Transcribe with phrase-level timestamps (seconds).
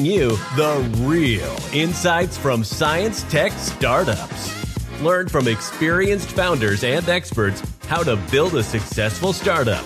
[0.00, 5.02] bring you the real insights from science tech startups.
[5.02, 9.84] Learn from experienced founders and experts how to build a successful startup.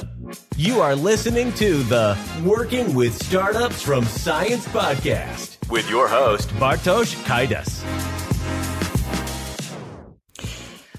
[0.56, 7.14] You are listening to the Working with Startups from Science podcast with your host, Bartosz
[7.24, 7.82] Kaidas.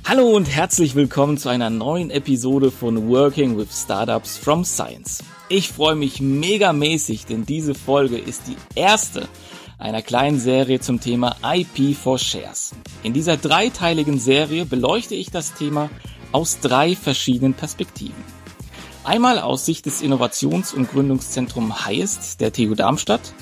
[0.04, 5.24] Hallo und herzlich willkommen zu einer neuen Episode von Working with Startups from Science.
[5.48, 9.28] Ich freue mich megamäßig, denn diese Folge ist die erste
[9.78, 12.72] einer kleinen Serie zum Thema IP for Shares.
[13.04, 15.92] In dieser dreiteiligen Serie beleuchte ich das Thema
[16.32, 18.24] aus drei verschiedenen Perspektiven.
[19.04, 23.34] Einmal aus Sicht des Innovations- und Gründungszentrum Highest der TU Darmstadt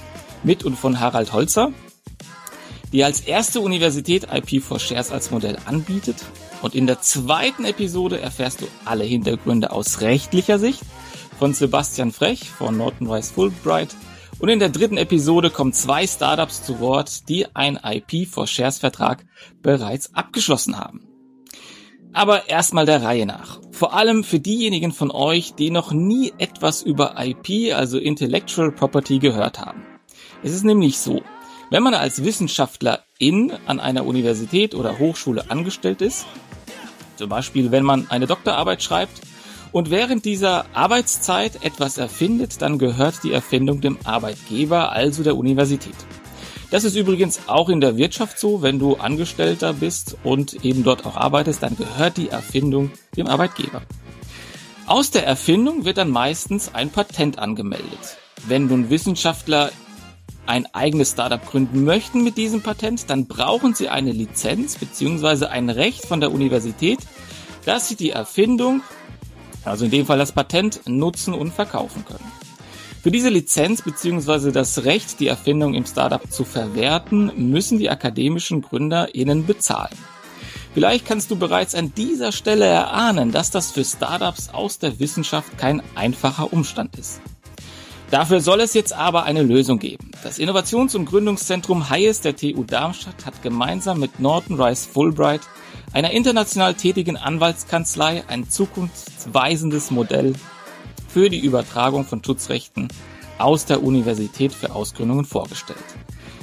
[0.43, 1.71] mit und von Harald Holzer,
[2.91, 6.17] die als erste Universität IP for Shares als Modell anbietet
[6.61, 10.81] und in der zweiten Episode erfährst du alle Hintergründe aus rechtlicher Sicht
[11.43, 13.93] von Sebastian Frech von Norton Rice Fulbright.
[14.39, 18.79] Und in der dritten Episode kommen zwei Startups zu Wort, die einen IP for Shares
[18.79, 19.25] Vertrag
[19.61, 21.05] bereits abgeschlossen haben.
[22.13, 23.59] Aber erstmal der Reihe nach.
[23.71, 29.19] Vor allem für diejenigen von euch, die noch nie etwas über IP, also Intellectual Property,
[29.19, 29.83] gehört haben.
[30.43, 31.23] Es ist nämlich so,
[31.69, 36.25] wenn man als Wissenschaftler in an einer Universität oder Hochschule angestellt ist,
[37.17, 39.32] zum Beispiel, wenn man eine Doktorarbeit schreibt
[39.73, 45.95] und während dieser Arbeitszeit etwas erfindet, dann gehört die Erfindung dem Arbeitgeber, also der Universität.
[46.69, 51.05] Das ist übrigens auch in der Wirtschaft so, wenn du Angestellter bist und eben dort
[51.05, 53.81] auch arbeitest, dann gehört die Erfindung dem Arbeitgeber.
[54.85, 58.17] Aus der Erfindung wird dann meistens ein Patent angemeldet.
[58.47, 59.71] Wenn nun Wissenschaftler
[60.45, 65.45] ein eigenes Startup gründen möchten mit diesem Patent, dann brauchen sie eine Lizenz bzw.
[65.45, 66.99] ein Recht von der Universität,
[67.65, 68.81] dass sie die Erfindung,
[69.65, 72.31] also in dem Fall das Patent, nutzen und verkaufen können.
[73.01, 74.51] Für diese Lizenz bzw.
[74.51, 79.97] das Recht, die Erfindung im Startup zu verwerten, müssen die akademischen GründerInnen bezahlen.
[80.73, 85.57] Vielleicht kannst du bereits an dieser Stelle erahnen, dass das für Startups aus der Wissenschaft
[85.57, 87.21] kein einfacher Umstand ist.
[88.09, 90.11] Dafür soll es jetzt aber eine Lösung geben.
[90.23, 95.41] Das Innovations- und Gründungszentrum Hayes der TU Darmstadt hat gemeinsam mit Norton Rice Fulbright,
[95.93, 100.33] einer international tätigen Anwaltskanzlei, ein zukunftsweisendes Modell
[101.07, 102.87] für die Übertragung von Schutzrechten
[103.37, 105.77] aus der Universität für Ausgründungen vorgestellt.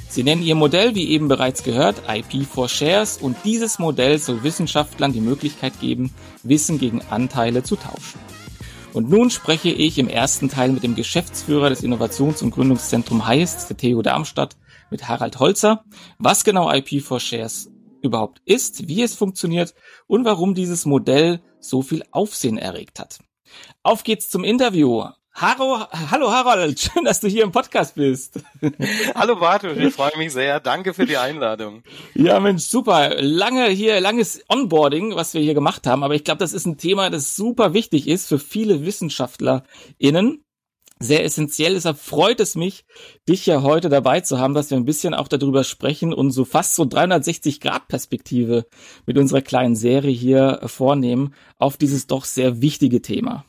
[0.07, 4.43] Sie nennen ihr Modell, wie eben bereits gehört, IP for Shares und dieses Modell soll
[4.43, 6.13] Wissenschaftlern die Möglichkeit geben,
[6.43, 8.19] Wissen gegen Anteile zu tauschen.
[8.93, 13.69] Und nun spreche ich im ersten Teil mit dem Geschäftsführer des Innovations- und Gründungszentrum Heist
[13.69, 14.57] der TU Darmstadt,
[14.89, 15.85] mit Harald Holzer,
[16.19, 17.69] was genau IP for Shares
[18.03, 19.73] überhaupt ist, wie es funktioniert
[20.07, 23.19] und warum dieses Modell so viel Aufsehen erregt hat.
[23.83, 25.05] Auf geht's zum Interview.
[25.33, 28.41] Hallo, hallo Harald, schön, dass du hier im Podcast bist.
[29.15, 30.59] Hallo Bartosz, ich freue mich sehr.
[30.59, 31.83] Danke für die Einladung.
[32.13, 33.15] Ja, Mensch, super.
[33.21, 36.77] Lange hier, langes Onboarding, was wir hier gemacht haben, aber ich glaube, das ist ein
[36.77, 40.43] Thema, das super wichtig ist für viele WissenschaftlerInnen.
[41.01, 42.85] Sehr essentiell, deshalb freut es mich,
[43.27, 46.45] dich ja heute dabei zu haben, dass wir ein bisschen auch darüber sprechen und so
[46.45, 48.67] fast so 360-Grad-Perspektive
[49.07, 53.45] mit unserer kleinen Serie hier vornehmen auf dieses doch sehr wichtige Thema.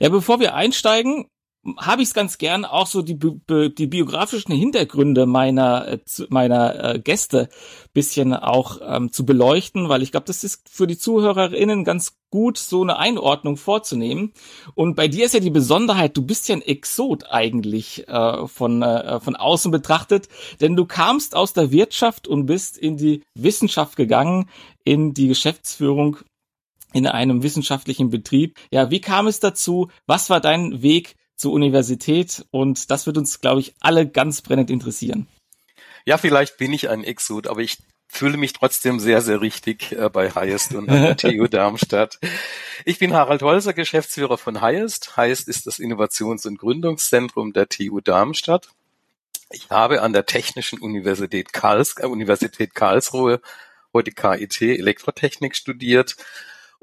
[0.00, 1.28] Ja, bevor wir einsteigen,
[1.78, 5.98] habe ich es ganz gern auch so die, die biografischen Hintergründe meiner äh,
[6.28, 7.48] meiner äh, Gäste
[7.92, 12.58] bisschen auch ähm, zu beleuchten, weil ich glaube, das ist für die Zuhörerinnen ganz gut,
[12.58, 14.32] so eine Einordnung vorzunehmen.
[14.74, 18.82] Und bei dir ist ja die Besonderheit, du bist ja ein Exot eigentlich äh, von
[18.82, 20.28] äh, von außen betrachtet,
[20.60, 24.50] denn du kamst aus der Wirtschaft und bist in die Wissenschaft gegangen,
[24.84, 26.18] in die Geschäftsführung
[26.92, 28.56] in einem wissenschaftlichen Betrieb.
[28.70, 29.88] Ja, wie kam es dazu?
[30.06, 32.46] Was war dein Weg zur Universität?
[32.50, 35.26] Und das wird uns, glaube ich, alle ganz brennend interessieren.
[36.06, 37.76] Ja, vielleicht bin ich ein Exot, aber ich
[38.08, 42.18] fühle mich trotzdem sehr, sehr richtig äh, bei Highest und an der TU Darmstadt.
[42.86, 45.18] Ich bin Harald Holzer, Geschäftsführer von Highest.
[45.18, 48.68] Highest ist das Innovations- und Gründungszentrum der TU Darmstadt.
[49.50, 53.42] Ich habe an der Technischen Universität, Karls äh, Universität Karlsruhe,
[53.92, 56.16] heute KIT, Elektrotechnik studiert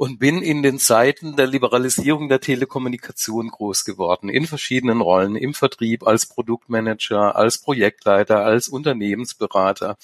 [0.01, 5.53] und bin in den Zeiten der Liberalisierung der Telekommunikation groß geworden, in verschiedenen Rollen, im
[5.53, 9.97] Vertrieb, als Produktmanager, als Projektleiter, als Unternehmensberater.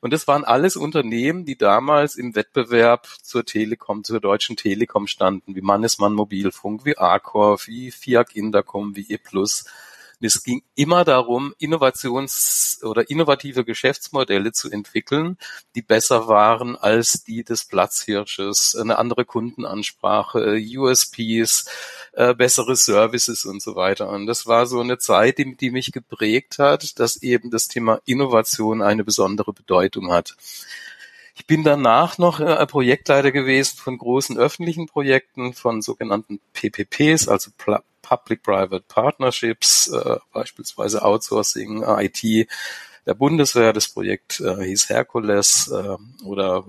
[0.00, 5.54] Und das waren alles Unternehmen, die damals im Wettbewerb zur Telekom, zur Deutschen Telekom standen,
[5.54, 9.20] wie Mannesmann Mobilfunk, wie Arcor, wie FIAC Intercom, wie E+,
[10.24, 15.38] es ging immer darum, Innovations- oder innovative Geschäftsmodelle zu entwickeln,
[15.74, 21.66] die besser waren als die des Platzhirsches, eine andere Kundenansprache, USPs,
[22.12, 24.08] äh, bessere Services und so weiter.
[24.08, 28.00] Und das war so eine Zeit, die, die mich geprägt hat, dass eben das Thema
[28.04, 30.36] Innovation eine besondere Bedeutung hat.
[31.34, 37.50] Ich bin danach noch äh, Projektleiter gewesen von großen öffentlichen Projekten, von sogenannten PPPs, also
[38.02, 42.48] Public-Private Partnerships, äh, beispielsweise Outsourcing, IT
[43.06, 43.72] der Bundeswehr.
[43.72, 46.64] Das Projekt äh, hieß Herkules äh, oder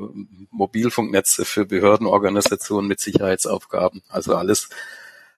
[0.49, 4.01] Mobilfunknetze für Behördenorganisationen mit Sicherheitsaufgaben.
[4.09, 4.69] Also alles,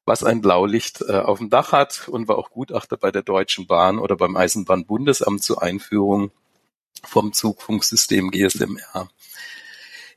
[0.06, 3.68] was ein Blaulicht äh, auf dem Dach hat und war auch Gutachter bei der Deutschen
[3.68, 6.32] Bahn oder beim Eisenbahnbundesamt zur Einführung
[7.06, 9.10] vom Zugfunksystem GSMR.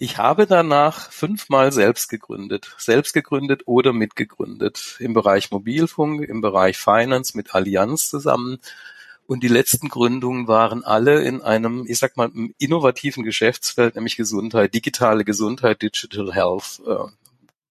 [0.02, 4.96] Ich habe danach fünfmal selbst gegründet, selbst gegründet oder mitgegründet.
[4.98, 8.60] Im Bereich Mobilfunk, im Bereich Finance mit Allianz zusammen.
[9.26, 14.72] Und die letzten Gründungen waren alle in einem, ich sag mal, innovativen Geschäftsfeld, nämlich Gesundheit,
[14.72, 17.10] digitale Gesundheit, Digital Health, äh,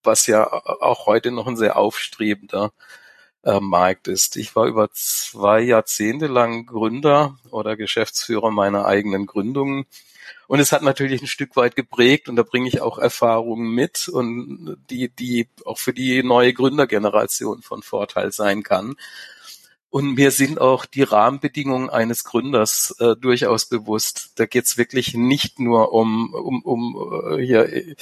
[0.04, 2.72] was ja auch heute noch ein sehr aufstrebender
[3.44, 4.36] äh, Markt ist.
[4.38, 9.86] Ich war über zwei Jahrzehnte lang Gründer oder Geschäftsführer meiner eigenen Gründungen
[10.50, 14.08] und es hat natürlich ein Stück weit geprägt und da bringe ich auch Erfahrungen mit
[14.08, 18.96] und die, die auch für die neue Gründergeneration von Vorteil sein kann.
[19.92, 24.32] Und mir sind auch die Rahmenbedingungen eines Gründers äh, durchaus bewusst.
[24.38, 27.96] Da geht es wirklich nicht nur um, um, um äh, hier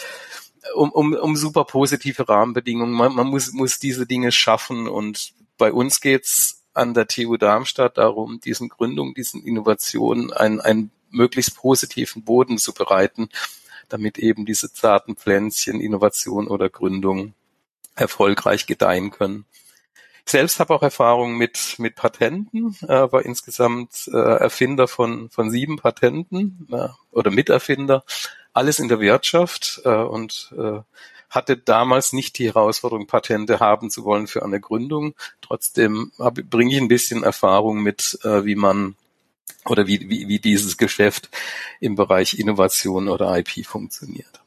[0.76, 2.94] um, um, um super positive Rahmenbedingungen.
[2.94, 7.98] Man, man muss, muss diese Dinge schaffen und bei uns geht's an der TU Darmstadt
[7.98, 13.30] darum, diesen Gründungen, diesen Innovationen ein, ein möglichst positiven Boden zu bereiten,
[13.90, 17.34] damit eben diese zarten Pflänzchen, Innovation oder Gründung
[17.96, 19.46] erfolgreich gedeihen können.
[20.26, 25.50] Ich selbst habe auch Erfahrung mit, mit Patenten, äh, war insgesamt äh, Erfinder von, von
[25.50, 28.04] sieben Patenten äh, oder Miterfinder,
[28.58, 30.80] alles in der Wirtschaft äh, und äh,
[31.30, 35.14] hatte damals nicht die Herausforderung, Patente haben zu wollen für eine Gründung.
[35.42, 38.96] Trotzdem bringe ich ein bisschen Erfahrung mit, äh, wie man
[39.66, 41.30] oder wie, wie, wie dieses Geschäft
[41.80, 44.42] im Bereich Innovation oder IP funktioniert.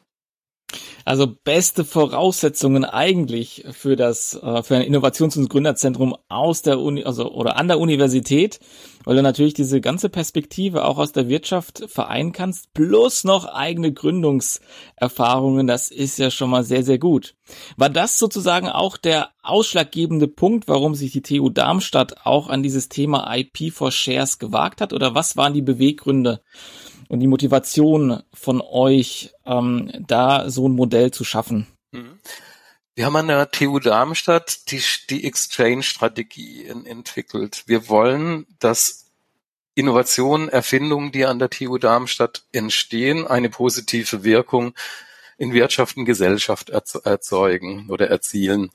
[1.11, 7.03] Also beste Voraussetzungen eigentlich für das äh, für ein Innovations- und Gründerzentrum aus der Uni
[7.03, 8.61] also oder an der Universität,
[9.03, 13.93] weil du natürlich diese ganze Perspektive auch aus der Wirtschaft vereinen kannst, plus noch eigene
[13.93, 17.35] Gründungserfahrungen, das ist ja schon mal sehr sehr gut.
[17.77, 22.89] War das sozusagen auch der ausschlaggebende Punkt, warum sich die TU Darmstadt auch an dieses
[22.89, 26.41] Thema IP for Shares gewagt hat oder was waren die Beweggründe?
[27.11, 31.67] Und die Motivation von euch, ähm, da so ein Modell zu schaffen?
[31.91, 32.21] Mhm.
[32.95, 34.81] Wir haben an der TU Darmstadt die,
[35.11, 37.65] die Exchange-Strategie entwickelt.
[37.67, 39.07] Wir wollen, dass
[39.75, 44.75] Innovationen, Erfindungen, die an der TU Darmstadt entstehen, eine positive Wirkung
[45.37, 48.71] in Wirtschaft und Gesellschaft erzeugen oder erzielen.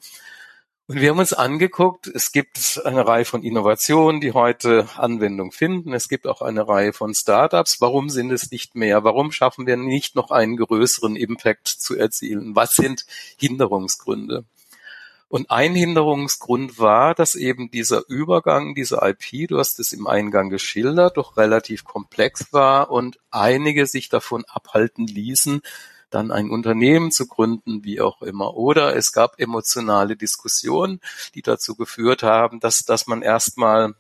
[0.88, 5.94] Und wir haben uns angeguckt, es gibt eine Reihe von Innovationen, die heute Anwendung finden.
[5.94, 7.82] Es gibt auch eine Reihe von Startups.
[7.82, 9.04] Warum sind es nicht mehr?
[9.04, 12.56] Warum schaffen wir nicht noch einen größeren Impact zu erzielen?
[12.56, 14.46] Was sind Hinderungsgründe?
[15.28, 20.52] Und ein Hinderungsgrund war, dass eben dieser Übergang, dieser IP, du hast es im Eingang
[20.52, 25.62] geschildert, doch relativ komplex war und einige sich davon abhalten ließen,
[26.16, 28.56] dann ein Unternehmen zu gründen, wie auch immer.
[28.56, 31.02] Oder es gab emotionale Diskussionen,
[31.36, 33.94] die dazu geführt haben, dass, dass man erstmal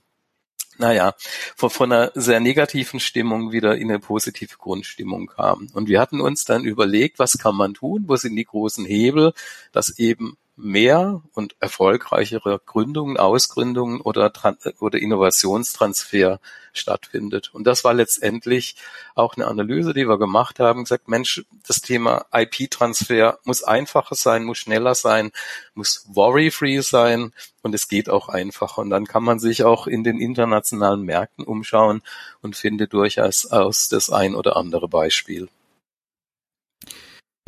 [0.77, 1.13] naja,
[1.55, 5.69] von, von einer sehr negativen Stimmung wieder in eine positive Grundstimmung kam.
[5.73, 9.33] Und wir hatten uns dann überlegt, was kann man tun, wo sind die großen Hebel,
[9.71, 14.31] dass eben mehr und erfolgreichere Gründungen, Ausgründungen oder,
[14.79, 16.39] oder Innovationstransfer
[16.71, 17.53] stattfindet.
[17.53, 18.75] Und das war letztendlich
[19.15, 24.43] auch eine Analyse, die wir gemacht haben, gesagt, Mensch, das Thema IP-Transfer muss einfacher sein,
[24.43, 25.31] muss schneller sein,
[25.73, 28.81] muss worry-free sein und es geht auch einfacher.
[28.81, 32.01] Und dann kann man sich auch in den internationalen Märkten umschauen
[32.41, 35.49] und findet durchaus aus das ein oder andere Beispiel.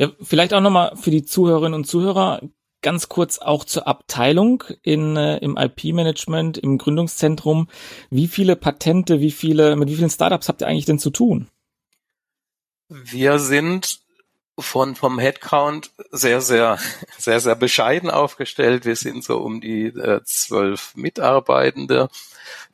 [0.00, 2.40] Ja, vielleicht auch nochmal für die Zuhörerinnen und Zuhörer
[2.82, 7.68] ganz kurz auch zur Abteilung in, äh, im IP-Management, im Gründungszentrum.
[8.10, 11.48] Wie viele Patente, wie viele, mit wie vielen Startups habt ihr eigentlich denn zu tun?
[12.88, 14.00] Wir sind
[14.58, 16.78] von vom Headcount sehr, sehr,
[17.18, 18.84] sehr, sehr bescheiden aufgestellt.
[18.84, 22.08] Wir sind so um die äh, zwölf Mitarbeitende.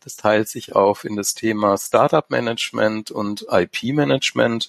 [0.00, 4.68] Das teilt sich auf in das Thema Startup Management und IP Management.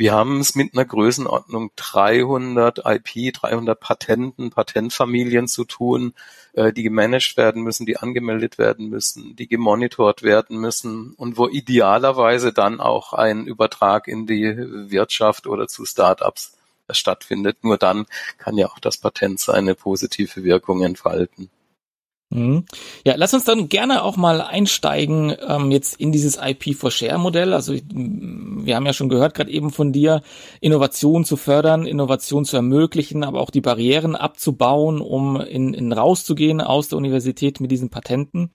[0.00, 6.14] Wir haben es mit einer Größenordnung 300 IP, 300 Patenten, Patentfamilien zu tun,
[6.54, 11.48] äh, die gemanagt werden müssen, die angemeldet werden müssen, die gemonitort werden müssen und wo
[11.48, 14.56] idealerweise dann auch ein Übertrag in die
[14.90, 16.56] Wirtschaft oder zu Startups
[16.88, 17.62] stattfindet.
[17.62, 18.06] Nur dann
[18.38, 21.50] kann ja auch das Patent seine positive Wirkung entfalten.
[22.30, 22.64] Mhm.
[23.04, 27.18] Ja, lass uns dann gerne auch mal einsteigen ähm, jetzt in dieses IP for Share
[27.18, 27.52] Modell.
[27.52, 30.22] Also wir haben ja schon gehört gerade eben von dir,
[30.60, 36.60] Innovation zu fördern, Innovation zu ermöglichen, aber auch die Barrieren abzubauen, um in, in rauszugehen
[36.60, 38.54] aus der Universität mit diesen Patenten.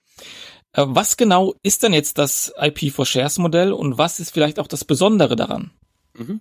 [0.72, 4.58] Äh, was genau ist denn jetzt das IP for Shares Modell und was ist vielleicht
[4.58, 5.70] auch das Besondere daran?
[6.14, 6.40] Mhm.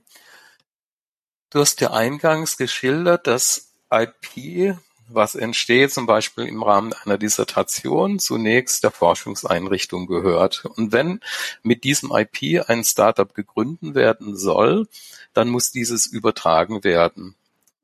[1.49, 8.19] Du hast ja eingangs geschildert, dass IP was entsteht, zum Beispiel im Rahmen einer Dissertation,
[8.19, 10.65] zunächst der Forschungseinrichtung gehört.
[10.65, 11.19] Und wenn
[11.63, 14.87] mit diesem IP ein Startup gegründet werden soll,
[15.33, 17.35] dann muss dieses übertragen werden.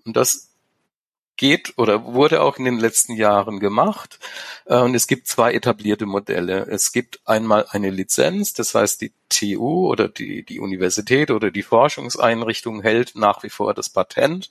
[0.06, 0.52] Und das
[1.38, 4.20] geht oder wurde auch in den letzten Jahren gemacht.
[4.66, 6.68] Äh, und es gibt zwei etablierte Modelle.
[6.70, 11.64] Es gibt einmal eine Lizenz, das heißt die TU oder die, die Universität oder die
[11.64, 14.50] Forschungseinrichtung hält nach wie vor das Patent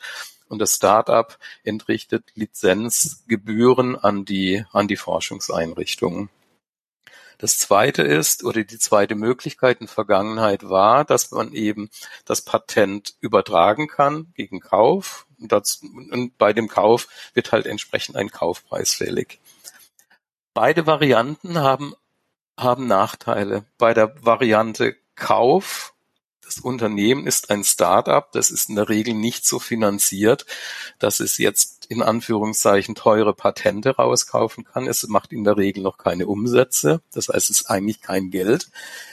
[0.50, 6.28] und das Startup entrichtet Lizenzgebühren an die, an die Forschungseinrichtungen.
[7.38, 11.88] Das zweite ist, oder die zweite Möglichkeit in Vergangenheit war, dass man eben
[12.26, 15.26] das Patent übertragen kann gegen Kauf.
[15.38, 19.40] Und, das, und bei dem Kauf wird halt entsprechend ein Kaufpreis fällig.
[20.52, 21.94] Beide Varianten haben,
[22.58, 23.64] haben Nachteile.
[23.78, 25.94] Bei der Variante Kauf
[26.50, 30.46] das Unternehmen ist ein Start-up, das ist in der Regel nicht so finanziert,
[30.98, 34.88] dass es jetzt in Anführungszeichen teure Patente rauskaufen kann.
[34.88, 37.02] Es macht in der Regel noch keine Umsätze.
[37.12, 38.70] Das heißt, es ist eigentlich kein Geld,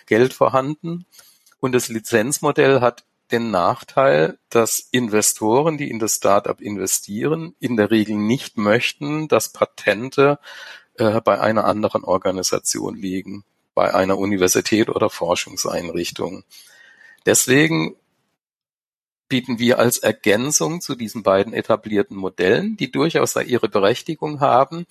[0.07, 1.05] Geld vorhanden.
[1.59, 7.91] Und das Lizenzmodell hat den Nachteil, dass Investoren, die in das Startup investieren, in der
[7.91, 10.39] Regel nicht möchten, dass Patente
[10.95, 13.43] äh, bei einer anderen Organisation liegen,
[13.75, 16.43] bei einer Universität oder Forschungseinrichtung.
[17.27, 17.97] Deswegen
[19.27, 24.87] bieten wir als Ergänzung zu diesen beiden etablierten Modellen, die durchaus ihre Berechtigung haben,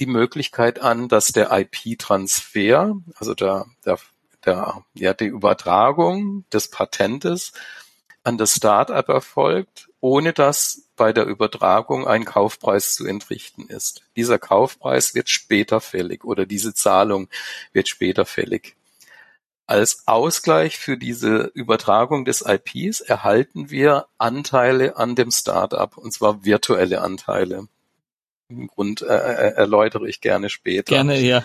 [0.00, 3.98] die Möglichkeit an, dass der IP-Transfer, also der, der,
[4.44, 7.52] der, ja, die Übertragung des Patentes
[8.24, 14.02] an das Start-up erfolgt, ohne dass bei der Übertragung ein Kaufpreis zu entrichten ist.
[14.16, 17.28] Dieser Kaufpreis wird später fällig oder diese Zahlung
[17.72, 18.77] wird später fällig.
[19.68, 26.42] Als Ausgleich für diese Übertragung des IPs erhalten wir Anteile an dem Startup, und zwar
[26.42, 27.68] virtuelle Anteile.
[28.48, 30.94] Im Grund äh, äh, erläutere ich gerne später.
[30.94, 31.44] Gerne, ja.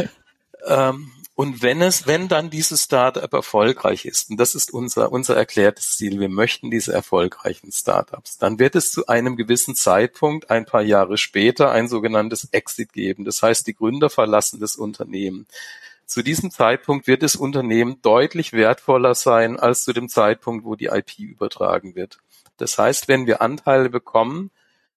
[0.66, 5.36] ähm, und wenn es, wenn dann dieses Startup erfolgreich ist, und das ist unser, unser
[5.36, 10.64] erklärtes Ziel, wir möchten diese erfolgreichen Startups, dann wird es zu einem gewissen Zeitpunkt, ein
[10.64, 13.26] paar Jahre später, ein sogenanntes Exit geben.
[13.26, 15.46] Das heißt, die Gründer verlassen das Unternehmen.
[16.10, 20.86] Zu diesem Zeitpunkt wird das Unternehmen deutlich wertvoller sein als zu dem Zeitpunkt, wo die
[20.86, 22.18] IP übertragen wird.
[22.56, 24.50] Das heißt, wenn wir Anteile bekommen,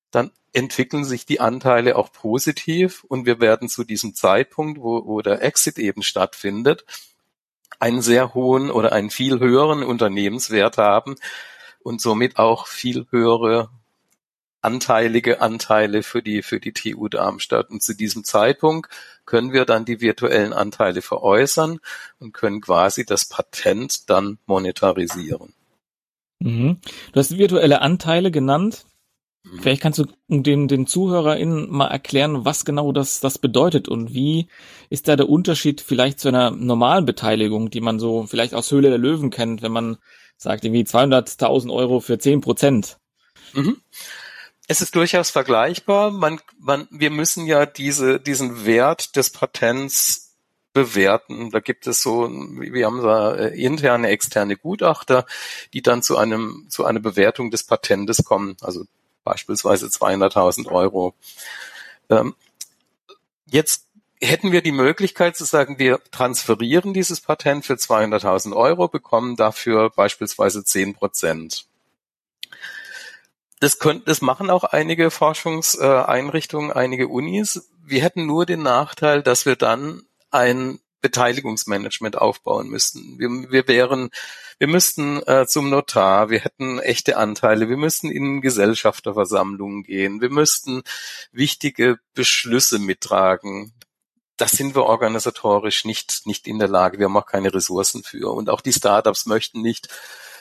[0.10, 5.22] dann entwickeln sich die Anteile auch positiv und wir werden zu diesem Zeitpunkt, wo, wo
[5.22, 6.84] der Exit eben stattfindet,
[7.80, 11.14] einen sehr hohen oder einen viel höheren Unternehmenswert haben
[11.84, 13.70] und somit auch viel höhere
[14.64, 17.70] anteilige Anteile für die, für die TU Darmstadt.
[17.70, 18.90] Und zu diesem Zeitpunkt
[19.26, 21.80] können wir dann die virtuellen Anteile veräußern
[22.20, 25.54] und können quasi das Patent dann monetarisieren.
[26.40, 26.78] Mhm.
[27.12, 28.86] Du hast virtuelle Anteile genannt.
[29.44, 29.60] Mhm.
[29.62, 34.48] Vielleicht kannst du den, den ZuhörerInnen mal erklären, was genau das, das bedeutet und wie
[34.90, 38.90] ist da der Unterschied vielleicht zu einer normalen Beteiligung, die man so vielleicht aus Höhle
[38.90, 39.98] der Löwen kennt, wenn man
[40.38, 42.98] sagt irgendwie 200.000 Euro für 10 Prozent.
[43.54, 43.78] Mhm
[44.68, 46.12] es ist durchaus vergleichbar.
[46.12, 50.36] Man, man, wir müssen ja diese, diesen Wert des Patents
[50.74, 51.52] bewerten.
[51.52, 55.26] Da gibt es so, wir haben da äh, interne, externe Gutachter,
[55.74, 58.58] die dann zu einem, zu einer Bewertung des Patentes kommen.
[58.62, 58.86] Also
[59.24, 61.14] beispielsweise 200.000 Euro.
[62.10, 62.36] Ähm,
[63.46, 63.88] jetzt
[64.22, 69.90] hätten wir die Möglichkeit zu sagen, wir transferieren dieses Patent für 200.000 Euro, bekommen dafür
[69.90, 71.68] beispielsweise 10 Prozent.
[73.64, 77.72] Das, können, das machen auch einige Forschungseinrichtungen, einige Unis.
[77.82, 83.18] Wir hätten nur den Nachteil, dass wir dann ein Beteiligungsmanagement aufbauen müssten.
[83.20, 84.10] Wir, wir wären,
[84.60, 90.30] wir müssten äh, zum Notar, wir hätten echte Anteile, wir müssten in Gesellschafterversammlungen gehen, wir
[90.30, 90.84] müssten
[91.32, 93.72] wichtige Beschlüsse mittragen.
[94.36, 97.00] Das sind wir organisatorisch nicht, nicht in der Lage.
[97.00, 98.34] Wir haben auch keine Ressourcen für.
[98.34, 99.88] Und auch die Startups möchten nicht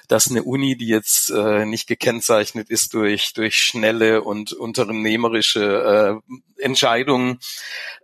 [0.08, 6.22] dass eine Uni, die jetzt äh, nicht gekennzeichnet ist durch, durch schnelle und unternehmerische
[6.58, 7.38] äh, Entscheidungen,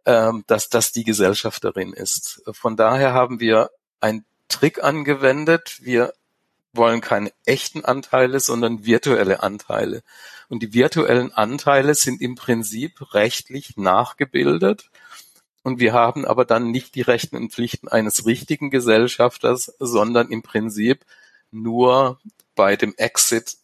[0.05, 2.43] äh, dass das die Gesellschafterin ist.
[2.53, 5.79] Von daher haben wir einen Trick angewendet.
[5.81, 6.13] Wir
[6.73, 10.03] wollen keine echten Anteile, sondern virtuelle Anteile.
[10.49, 14.91] Und die virtuellen Anteile sind im Prinzip rechtlich nachgebildet.
[15.63, 20.43] Und wir haben aber dann nicht die Rechten und Pflichten eines richtigen Gesellschafters, sondern im
[20.43, 21.05] Prinzip
[21.51, 22.21] nur
[22.55, 23.57] bei dem Exit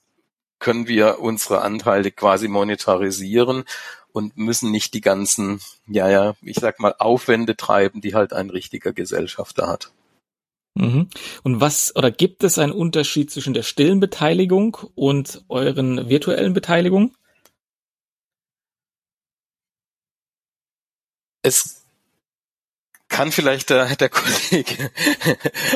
[0.59, 3.65] können wir unsere Anteile quasi monetarisieren
[4.13, 8.49] und müssen nicht die ganzen, ja, ja, ich sag mal, Aufwände treiben, die halt ein
[8.49, 9.93] richtiger Gesellschafter hat.
[10.75, 11.09] Mhm.
[11.43, 17.17] Und was oder gibt es einen Unterschied zwischen der stillen Beteiligung und euren virtuellen Beteiligung?
[21.43, 21.74] Es
[23.15, 24.91] kann vielleicht der, der Kollege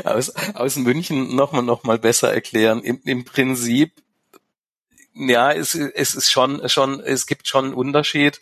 [0.04, 2.82] aus, aus München nochmal noch mal besser erklären.
[2.82, 3.92] Im, im Prinzip,
[5.14, 8.40] ja, es, es ist schon, schon, es gibt schon einen Unterschied.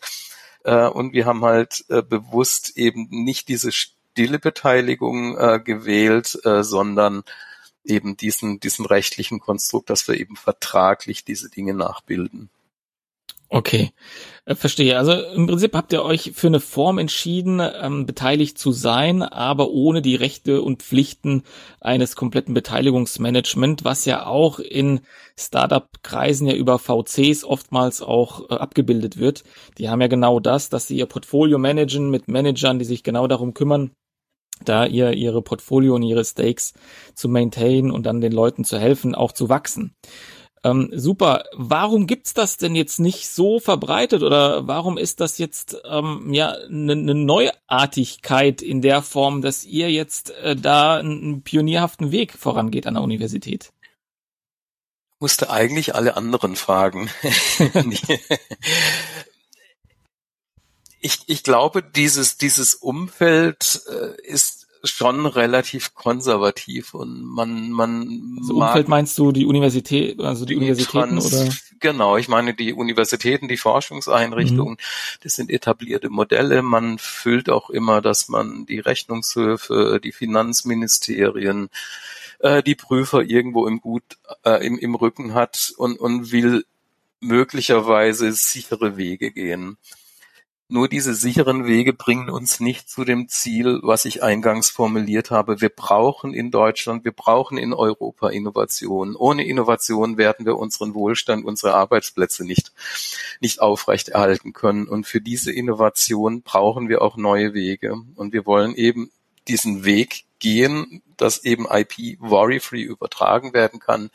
[0.63, 6.63] Äh, und wir haben halt äh, bewusst eben nicht diese stille Beteiligung äh, gewählt, äh,
[6.63, 7.23] sondern
[7.83, 12.49] eben diesen, diesen rechtlichen Konstrukt, dass wir eben vertraglich diese Dinge nachbilden.
[13.49, 13.91] Okay,
[14.43, 14.97] äh, verstehe.
[14.97, 19.69] Also im Prinzip habt ihr euch für eine Form entschieden, ähm, beteiligt zu sein, aber
[19.69, 21.43] ohne die Rechte und Pflichten
[21.79, 24.99] eines kompletten Beteiligungsmanagement, was ja auch in
[25.39, 29.45] Startup-Kreisen ja über VCs oftmals auch äh, abgebildet wird.
[29.77, 33.27] Die haben ja genau das, dass sie ihr Portfolio managen mit Managern, die sich genau
[33.27, 33.91] darum kümmern,
[34.65, 36.73] da ihr ihre Portfolio und ihre Stakes
[37.15, 39.95] zu maintain und dann den Leuten zu helfen, auch zu wachsen.
[40.63, 41.43] Ähm, super.
[41.53, 46.51] Warum gibt's das denn jetzt nicht so verbreitet oder warum ist das jetzt ähm, ja
[46.51, 52.87] eine ne Neuartigkeit in der Form, dass ihr jetzt äh, da einen pionierhaften Weg vorangeht
[52.87, 53.71] an der Universität?
[55.19, 57.09] Musste eigentlich alle anderen fragen.
[60.99, 68.55] ich, ich glaube, dieses, dieses Umfeld äh, ist schon relativ konservativ und man, man also
[68.55, 71.49] Umfeld meinst du die Universität, also die, die Universitäten Trans, oder?
[71.79, 75.19] Genau, ich meine die Universitäten, die Forschungseinrichtungen, mhm.
[75.23, 76.61] das sind etablierte Modelle.
[76.61, 81.69] Man füllt auch immer, dass man die Rechnungshöfe, die Finanzministerien,
[82.39, 84.03] äh, die Prüfer irgendwo im Gut,
[84.43, 86.65] äh, im, im Rücken hat und, und will
[87.19, 89.77] möglicherweise sichere Wege gehen.
[90.69, 95.61] Nur diese sicheren Wege bringen uns nicht zu dem Ziel, was ich eingangs formuliert habe.
[95.61, 99.15] Wir brauchen in Deutschland, wir brauchen in Europa Innovation.
[99.15, 102.73] Ohne Innovation werden wir unseren Wohlstand, unsere Arbeitsplätze nicht,
[103.39, 104.89] nicht aufrechterhalten können.
[104.89, 107.95] Und für diese Innovation brauchen wir auch neue Wege.
[108.15, 109.09] Und wir wollen eben
[109.47, 114.09] diesen Weg gehen, dass eben IP worry-free übertragen werden kann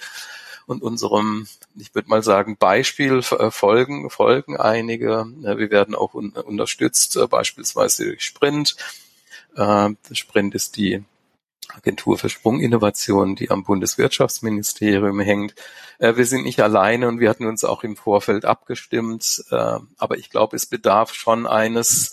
[0.66, 1.46] und unserem,
[1.76, 5.26] ich würde mal sagen, Beispiel äh, folgen, folgen einige.
[5.40, 8.76] Wir werden auch un unterstützt, äh, beispielsweise durch Sprint.
[9.56, 11.02] Äh, Sprint ist die
[11.68, 15.54] Agentur für Sprunginnovation, die am Bundeswirtschaftsministerium hängt.
[15.98, 19.44] Wir sind nicht alleine und wir hatten uns auch im Vorfeld abgestimmt.
[19.48, 22.12] Aber ich glaube, es bedarf schon eines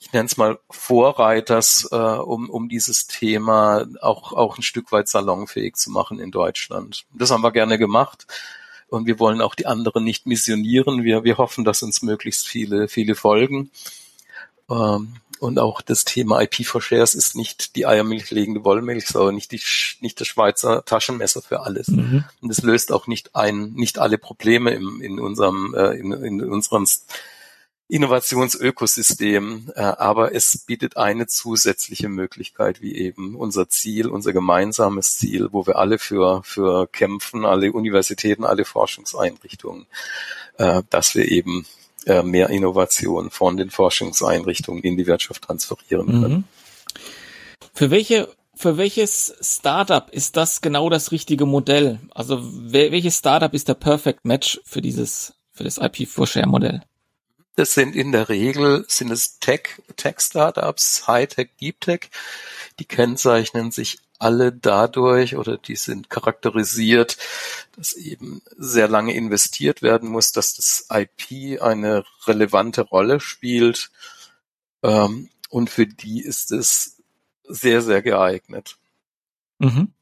[0.00, 5.08] ich nenne es mal Vorreiters, äh, um, um dieses Thema auch, auch ein Stück weit
[5.08, 7.04] salonfähig zu machen in Deutschland.
[7.12, 8.26] Das haben wir gerne gemacht.
[8.88, 11.04] Und wir wollen auch die anderen nicht missionieren.
[11.04, 13.70] Wir, wir hoffen, dass uns möglichst viele, viele folgen.
[14.70, 19.60] Ähm, und auch das Thema IP for Shares ist nicht die eiermilchlegende Wollmilchsau, nicht die,
[20.00, 21.88] nicht das Schweizer Taschenmesser für alles.
[21.88, 22.24] Mhm.
[22.40, 26.42] Und es löst auch nicht ein, nicht alle Probleme im, in unserem, äh, in, in
[26.42, 26.86] unseren
[27.88, 35.48] Innovationsökosystem, äh, aber es bietet eine zusätzliche Möglichkeit, wie eben unser Ziel, unser gemeinsames Ziel,
[35.52, 39.86] wo wir alle für, für kämpfen, alle Universitäten, alle Forschungseinrichtungen,
[40.58, 41.66] äh, dass wir eben
[42.04, 46.34] äh, mehr Innovation von den Forschungseinrichtungen in die Wirtschaft transferieren können.
[46.34, 46.44] Mhm.
[47.72, 52.00] Für welche für welches Startup ist das genau das richtige Modell?
[52.10, 56.82] Also welches Startup ist der Perfect Match für dieses für das IP4Share Modell?
[57.58, 62.10] Das sind in der Regel sind es Tech, Tech-Startups, Hightech, Deep Tech.
[62.78, 67.18] Die kennzeichnen sich alle dadurch oder die sind charakterisiert,
[67.74, 73.90] dass eben sehr lange investiert werden muss, dass das IP eine relevante Rolle spielt.
[74.84, 77.02] Ähm, und für die ist es
[77.42, 78.76] sehr, sehr geeignet.
[79.58, 79.92] Mhm.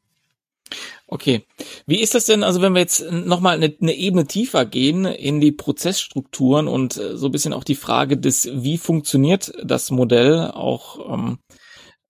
[1.08, 1.46] Okay.
[1.86, 5.40] Wie ist das denn, also wenn wir jetzt nochmal eine, eine Ebene tiefer gehen in
[5.40, 10.50] die Prozessstrukturen und äh, so ein bisschen auch die Frage des, wie funktioniert das Modell
[10.50, 11.38] auch ähm,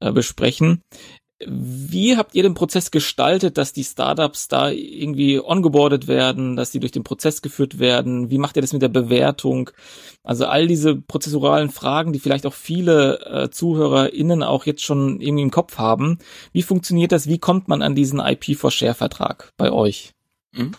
[0.00, 0.82] äh, besprechen.
[1.44, 6.80] Wie habt ihr den Prozess gestaltet, dass die Startups da irgendwie ongeboardet werden, dass sie
[6.80, 8.30] durch den Prozess geführt werden?
[8.30, 9.70] Wie macht ihr das mit der Bewertung?
[10.24, 15.42] Also all diese prozessualen Fragen, die vielleicht auch viele äh, ZuhörerInnen auch jetzt schon irgendwie
[15.42, 16.18] im Kopf haben.
[16.52, 17.28] Wie funktioniert das?
[17.28, 20.12] Wie kommt man an diesen IP for Share Vertrag bei euch?
[20.52, 20.74] Mhm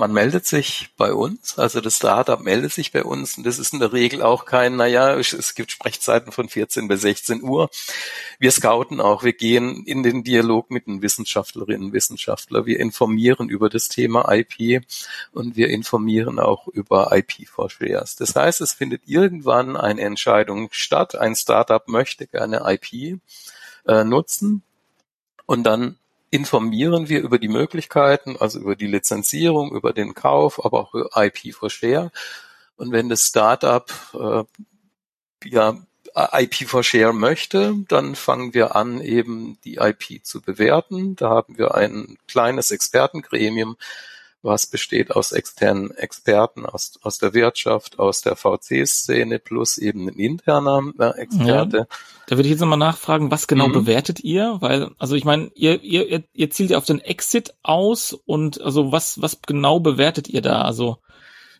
[0.00, 3.74] man meldet sich bei uns, also das Startup meldet sich bei uns und das ist
[3.74, 7.68] in der Regel auch kein, naja, es gibt Sprechzeiten von 14 bis 16 Uhr.
[8.38, 13.50] Wir scouten auch, wir gehen in den Dialog mit den Wissenschaftlerinnen und Wissenschaftlern, wir informieren
[13.50, 14.82] über das Thema IP
[15.32, 18.02] und wir informieren auch über IP-Vorschläge.
[18.18, 23.20] Das heißt, es findet irgendwann eine Entscheidung statt, ein Startup möchte gerne IP
[23.86, 24.62] äh, nutzen
[25.44, 25.99] und dann
[26.30, 31.10] informieren wir über die Möglichkeiten, also über die Lizenzierung, über den Kauf, aber auch über
[31.16, 32.10] IP for Share.
[32.76, 35.76] Und wenn das Startup äh, ja
[36.32, 41.16] IP for Share möchte, dann fangen wir an, eben die IP zu bewerten.
[41.16, 43.76] Da haben wir ein kleines Expertengremium,
[44.42, 50.14] was besteht aus externen Experten aus, aus der Wirtschaft, aus der VC-Szene plus eben ein
[50.14, 51.76] interner äh, Experte.
[51.76, 51.86] Ja,
[52.26, 53.72] da würde ich jetzt nochmal nachfragen, was genau mhm.
[53.72, 54.56] bewertet ihr?
[54.60, 58.92] Weil, also ich meine, ihr, ihr, ihr zielt ja auf den Exit aus und also
[58.92, 60.62] was, was genau bewertet ihr da?
[60.62, 60.98] Also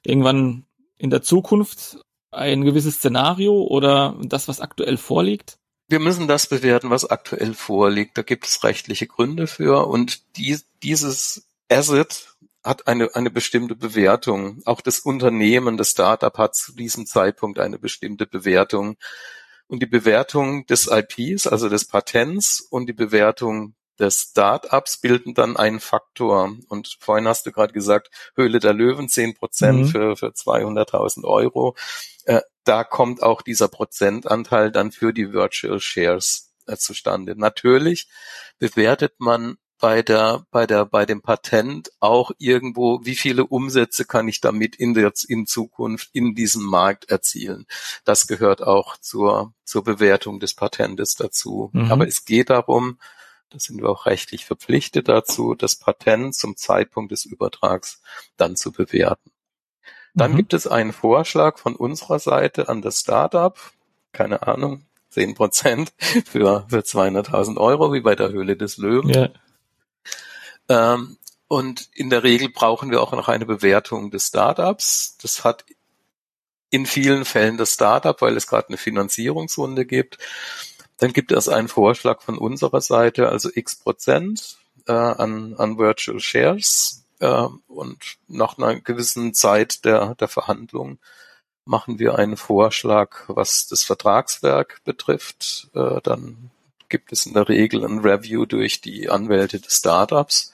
[0.02, 0.64] irgendwann
[0.96, 1.98] in der Zukunft
[2.30, 5.58] ein gewisses Szenario oder das, was aktuell vorliegt?
[5.88, 8.16] Wir müssen das bewerten, was aktuell vorliegt.
[8.16, 12.29] Da gibt es rechtliche Gründe für und die, dieses Asset
[12.62, 14.60] hat eine, eine bestimmte Bewertung.
[14.64, 18.96] Auch das Unternehmen, das Startup hat zu diesem Zeitpunkt eine bestimmte Bewertung.
[19.66, 25.56] Und die Bewertung des IPs, also des Patents und die Bewertung des Startups bilden dann
[25.56, 26.56] einen Faktor.
[26.68, 29.86] Und vorhin hast du gerade gesagt, Höhle der Löwen, zehn Prozent mhm.
[29.86, 31.76] für, für 200.000 Euro.
[32.24, 37.36] Äh, da kommt auch dieser Prozentanteil dann für die Virtual Shares äh, zustande.
[37.36, 38.08] Natürlich
[38.58, 44.28] bewertet man bei der, bei der, bei dem Patent auch irgendwo, wie viele Umsätze kann
[44.28, 47.66] ich damit in der, in Zukunft in diesem Markt erzielen?
[48.04, 51.70] Das gehört auch zur, zur Bewertung des Patentes dazu.
[51.72, 51.90] Mhm.
[51.90, 52.98] Aber es geht darum,
[53.48, 58.00] da sind wir auch rechtlich verpflichtet dazu, das Patent zum Zeitpunkt des Übertrags
[58.36, 59.32] dann zu bewerten.
[60.14, 60.36] Dann mhm.
[60.36, 63.58] gibt es einen Vorschlag von unserer Seite an das Startup,
[64.12, 69.10] keine Ahnung, zehn Prozent für, für 200.000 Euro, wie bei der Höhle des Löwen.
[69.10, 69.30] Ja.
[70.70, 75.16] Ähm, und in der Regel brauchen wir auch noch eine Bewertung des Startups.
[75.20, 75.64] Das hat
[76.70, 80.18] in vielen Fällen das Startup, weil es gerade eine Finanzierungsrunde gibt.
[80.98, 86.20] Dann gibt es einen Vorschlag von unserer Seite, also x Prozent äh, an, an Virtual
[86.20, 87.04] Shares.
[87.18, 91.00] Äh, und nach einer gewissen Zeit der, der Verhandlung
[91.64, 95.68] machen wir einen Vorschlag, was das Vertragswerk betrifft.
[95.74, 96.52] Äh, dann
[96.88, 100.52] gibt es in der Regel ein Review durch die Anwälte des Startups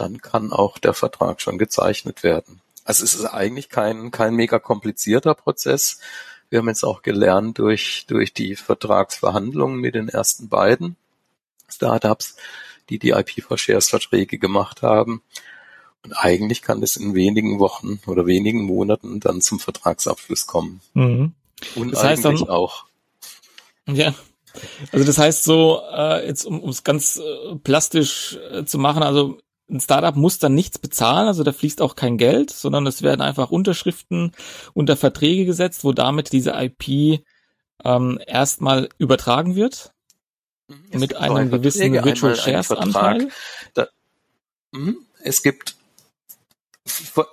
[0.00, 2.60] dann kann auch der Vertrag schon gezeichnet werden.
[2.84, 5.98] Also es ist eigentlich kein, kein mega komplizierter Prozess.
[6.48, 10.96] Wir haben jetzt auch gelernt durch, durch die Vertragsverhandlungen mit den ersten beiden
[11.68, 12.36] Startups,
[12.88, 15.22] die die IP for Shares Verträge gemacht haben.
[16.02, 20.80] Und eigentlich kann es in wenigen Wochen oder wenigen Monaten dann zum Vertragsabschluss kommen.
[20.94, 21.34] Mhm.
[21.74, 22.86] Und das heißt eigentlich dann, auch.
[23.86, 24.14] Ja.
[24.92, 29.38] Also das heißt so, äh, jetzt um es ganz äh, plastisch äh, zu machen, also
[29.70, 33.20] ein Startup muss dann nichts bezahlen, also da fließt auch kein Geld, sondern es werden
[33.20, 34.32] einfach Unterschriften
[34.72, 37.22] unter Verträge gesetzt, wo damit diese IP
[37.84, 39.92] ähm, erstmal übertragen wird
[40.68, 40.84] mhm.
[40.90, 43.28] es mit einem gewissen Virtual Shares Anteil.
[43.74, 43.88] Da,
[44.72, 45.76] mh, es gibt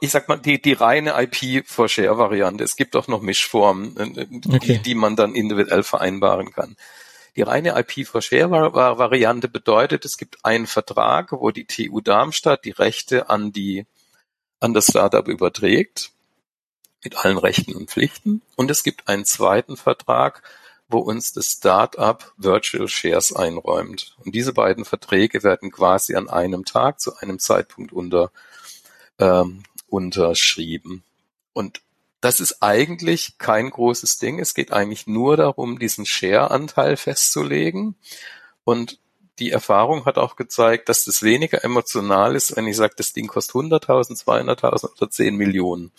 [0.01, 2.63] ich sag mal, die, die reine IP for Share Variante.
[2.63, 4.59] Es gibt auch noch Mischformen, äh, äh, okay.
[4.59, 6.75] die, die man dann individuell vereinbaren kann.
[7.35, 13.51] Die reine IP-for-Share-Variante bedeutet, es gibt einen Vertrag, wo die TU Darmstadt die Rechte an
[13.51, 13.85] die,
[14.61, 16.11] an das Startup überträgt,
[17.03, 18.41] mit allen Rechten und Pflichten.
[18.55, 20.43] Und es gibt einen zweiten Vertrag,
[20.87, 24.15] wo uns das Startup Virtual Shares einräumt.
[24.23, 28.31] Und diese beiden Verträge werden quasi an einem Tag zu einem Zeitpunkt unter,
[29.19, 31.03] ähm, unterschrieben.
[31.53, 31.81] Und
[32.25, 34.39] das ist eigentlich kein großes Ding.
[34.39, 37.93] Es geht eigentlich nur darum, diesen Share-Anteil festzulegen.
[38.63, 38.97] Und
[39.37, 43.27] die Erfahrung hat auch gezeigt, dass das weniger emotional ist, wenn ich sage, das Ding
[43.27, 45.91] kostet 100.000, 200.000 oder 10 Millionen,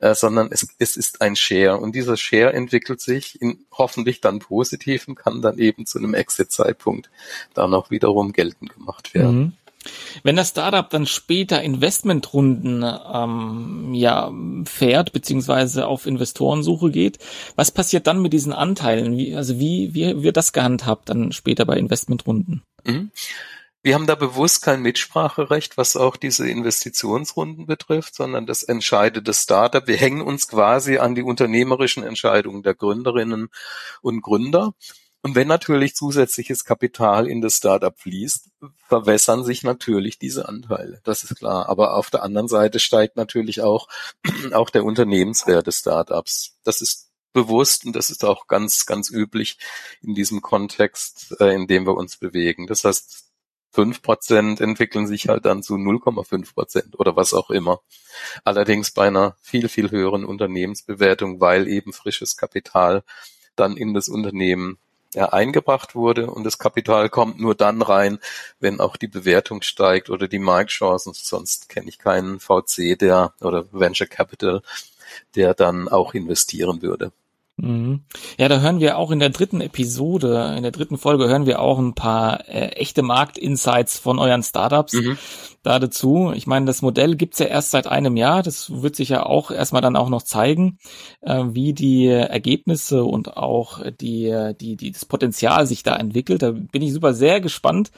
[0.00, 4.38] äh, sondern es, es ist ein Share und dieser Share entwickelt sich in hoffentlich dann
[4.38, 7.10] positiv und kann dann eben zu einem Exit-Zeitpunkt
[7.52, 9.38] dann auch wiederum geltend gemacht werden.
[9.38, 9.52] Mhm.
[10.22, 14.32] Wenn das Startup dann später Investmentrunden ähm, ja
[14.64, 17.18] fährt beziehungsweise auf Investorensuche geht,
[17.56, 19.16] was passiert dann mit diesen Anteilen?
[19.16, 22.62] Wie, also wie, wie wird das gehandhabt dann später bei Investmentrunden?
[22.84, 23.10] Mhm.
[23.80, 29.44] Wir haben da bewusst kein Mitspracherecht, was auch diese Investitionsrunden betrifft, sondern das entscheidet das
[29.44, 29.86] Startup.
[29.86, 33.48] Wir hängen uns quasi an die unternehmerischen Entscheidungen der Gründerinnen
[34.02, 34.74] und Gründer.
[35.22, 38.50] Und wenn natürlich zusätzliches Kapital in das Startup fließt,
[38.86, 41.00] verwässern sich natürlich diese Anteile.
[41.04, 41.68] Das ist klar.
[41.68, 43.88] Aber auf der anderen Seite steigt natürlich auch,
[44.52, 46.56] auch der Unternehmenswert des Startups.
[46.62, 49.58] Das ist bewusst und das ist auch ganz, ganz üblich
[50.02, 52.66] in diesem Kontext, äh, in dem wir uns bewegen.
[52.66, 53.28] Das heißt,
[53.70, 57.80] fünf Prozent entwickeln sich halt dann zu 0,5 Prozent oder was auch immer.
[58.44, 63.02] Allerdings bei einer viel, viel höheren Unternehmensbewertung, weil eben frisches Kapital
[63.56, 64.78] dann in das Unternehmen
[65.18, 68.20] ja, eingebracht wurde und das Kapital kommt nur dann rein,
[68.60, 71.12] wenn auch die Bewertung steigt oder die Marktchancen.
[71.12, 74.62] Sonst kenne ich keinen VC, der oder Venture Capital,
[75.34, 77.10] der dann auch investieren würde.
[77.60, 78.00] Mhm.
[78.38, 81.60] Ja, da hören wir auch in der dritten Episode, in der dritten Folge hören wir
[81.60, 85.18] auch ein paar äh, echte Marktinsights von euren Startups mhm.
[85.64, 86.32] da dazu.
[86.34, 88.42] Ich meine, das Modell gibt's ja erst seit einem Jahr.
[88.42, 90.78] Das wird sich ja auch erstmal dann auch noch zeigen,
[91.20, 96.42] äh, wie die Ergebnisse und auch die, die, die, das Potenzial sich da entwickelt.
[96.42, 97.90] Da bin ich super sehr gespannt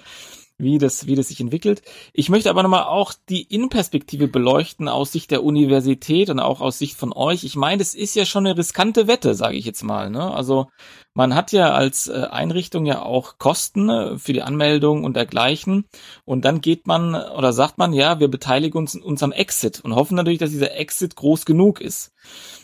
[0.60, 1.82] wie das, wie das sich entwickelt.
[2.12, 6.78] Ich möchte aber nochmal auch die Innenperspektive beleuchten aus Sicht der Universität und auch aus
[6.78, 7.44] Sicht von euch.
[7.44, 10.10] Ich meine, das ist ja schon eine riskante Wette, sage ich jetzt mal.
[10.10, 10.32] Ne?
[10.32, 10.68] Also
[11.14, 15.86] man hat ja als äh, Einrichtung ja auch Kosten ne, für die Anmeldung und dergleichen.
[16.24, 19.94] Und dann geht man oder sagt man, ja, wir beteiligen uns, uns am Exit und
[19.94, 22.12] hoffen natürlich, dass dieser Exit groß genug ist.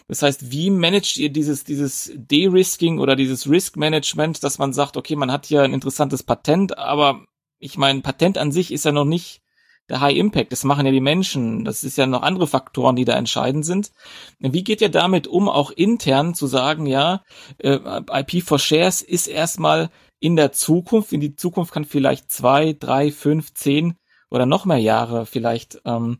[0.09, 5.17] Das heißt, wie managt ihr dieses, dieses De-Risking oder dieses Risk-Management, dass man sagt, okay,
[5.17, 7.25] man hat hier ein interessantes Patent, aber
[7.59, 9.43] ich meine, Patent an sich ist ja noch nicht
[9.89, 10.53] der High Impact.
[10.53, 11.65] Das machen ja die Menschen.
[11.65, 13.93] Das ist ja noch andere Faktoren, die da entscheidend sind.
[14.39, 17.23] Wie geht ihr damit um, auch intern zu sagen, ja,
[17.59, 17.79] äh,
[18.13, 21.13] IP for Shares ist erstmal in der Zukunft.
[21.13, 23.97] In die Zukunft kann vielleicht zwei, drei, fünf, zehn
[24.31, 26.19] oder noch mehr Jahre vielleicht ähm,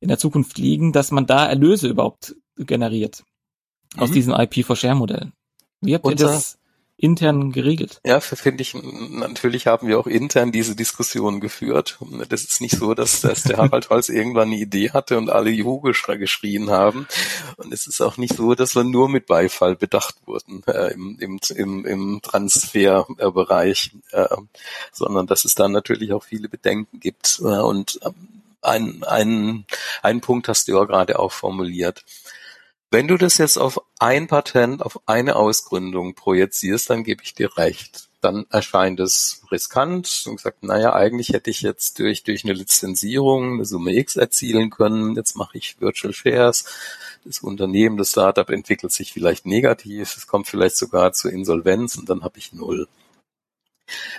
[0.00, 3.24] in der Zukunft liegen, dass man da Erlöse überhaupt generiert
[3.96, 4.14] aus mhm.
[4.14, 5.32] diesem IP for Share Modell.
[5.80, 6.57] Wie habt ihr Unser, das
[6.98, 8.00] intern geregelt.
[8.04, 11.96] Ja, finde ich, natürlich haben wir auch intern diese Diskussion geführt.
[12.28, 15.50] Das ist nicht so, dass, dass der Harald Holz irgendwann eine Idee hatte und alle
[15.50, 17.06] Juhu geschrien haben.
[17.56, 21.16] Und es ist auch nicht so, dass wir nur mit Beifall bedacht wurden äh, im,
[21.20, 24.26] im, im, im Transferbereich, äh,
[24.92, 27.38] sondern dass es da natürlich auch viele Bedenken gibt.
[27.40, 28.14] Äh, und ähm,
[28.60, 29.64] ein, ein,
[30.02, 32.04] ein Punkt hast du ja gerade auch formuliert.
[32.90, 37.54] Wenn du das jetzt auf ein Patent, auf eine Ausgründung projizierst, dann gebe ich dir
[37.58, 38.08] recht.
[38.22, 43.54] Dann erscheint es riskant und gesagt, naja, eigentlich hätte ich jetzt durch, durch eine Lizenzierung
[43.54, 45.14] eine Summe X erzielen können.
[45.16, 46.64] Jetzt mache ich Virtual Shares.
[47.24, 50.16] Das Unternehmen, das Startup entwickelt sich vielleicht negativ.
[50.16, 52.88] Es kommt vielleicht sogar zur Insolvenz und dann habe ich null.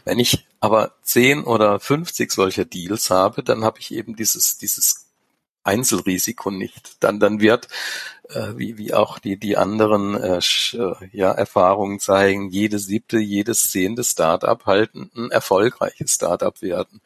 [0.05, 5.08] Wenn ich aber 10 oder 50 solcher Deals habe, dann habe ich eben dieses, dieses
[5.69, 6.97] Einzelrisiko nicht.
[6.99, 7.67] Dann, dann wird,
[8.29, 10.39] äh, wie, wie auch die, die anderen äh,
[10.73, 17.01] äh, ja, Erfahrungen zeigen, jede siebte, jedes zehnte Startup halt ein erfolgreiches Startup werden.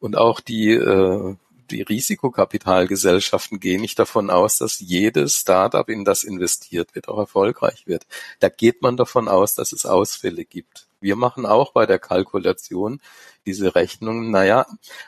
[0.00, 1.36] Und auch die, äh,
[1.70, 7.86] die Risikokapitalgesellschaften gehen nicht davon aus, dass jedes Startup, in das investiert wird, auch erfolgreich
[7.86, 8.06] wird.
[8.40, 10.89] Da geht man davon aus, dass es Ausfälle gibt.
[11.00, 13.00] Wir machen auch bei der Kalkulation
[13.46, 14.66] diese Rechnung, naja,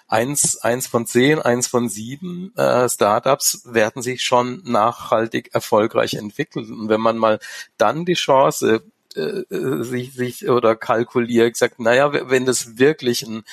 [0.09, 6.73] eins, eins von zehn, eins von sieben äh, Startups werden sich schon nachhaltig erfolgreich entwickeln.
[6.73, 7.39] Und wenn man mal
[7.77, 8.83] dann die Chance
[9.15, 13.45] äh, äh sich, sich oder kalkuliert, sagt, naja, wenn das wirklich ein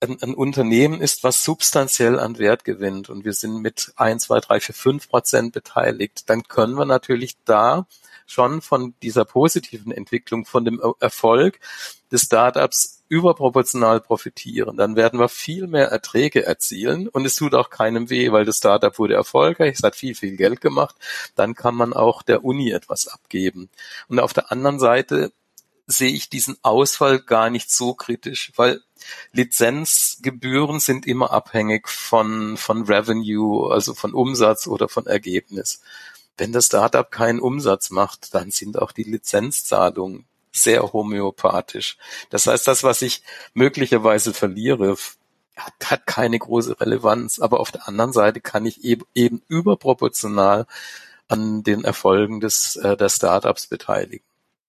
[0.00, 4.60] ein, Unternehmen ist, was substanziell an Wert gewinnt und wir sind mit ein, zwei, drei,
[4.60, 7.86] vier, fünf Prozent beteiligt, dann können wir natürlich da
[8.26, 11.60] schon von dieser positiven Entwicklung, von dem Erfolg
[12.10, 14.76] des Startups überproportional profitieren.
[14.76, 18.58] Dann werden wir viel mehr Erträge erzielen und es tut auch keinem weh, weil das
[18.58, 20.96] Startup wurde erfolgreich, es hat viel, viel Geld gemacht.
[21.34, 23.68] Dann kann man auch der Uni etwas abgeben.
[24.08, 25.32] Und auf der anderen Seite
[25.86, 28.80] sehe ich diesen Ausfall gar nicht so kritisch, weil
[29.32, 35.82] Lizenzgebühren sind immer abhängig von, von Revenue, also von Umsatz oder von Ergebnis.
[36.36, 41.96] Wenn das Startup keinen Umsatz macht, dann sind auch die Lizenzzahlungen sehr homöopathisch.
[42.30, 43.22] Das heißt, das, was ich
[43.54, 44.96] möglicherweise verliere,
[45.56, 47.40] hat, hat keine große Relevanz.
[47.40, 50.66] Aber auf der anderen Seite kann ich eben, eben überproportional
[51.28, 54.24] an den Erfolgen des, äh, der Startups beteiligen.